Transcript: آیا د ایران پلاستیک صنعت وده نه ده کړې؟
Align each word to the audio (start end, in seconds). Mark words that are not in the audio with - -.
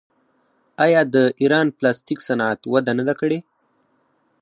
آیا 0.85 1.01
د 1.13 1.15
ایران 1.41 1.67
پلاستیک 1.77 2.19
صنعت 2.27 2.59
وده 2.73 2.93
نه 2.99 3.03
ده 3.07 3.13
کړې؟ 3.19 3.39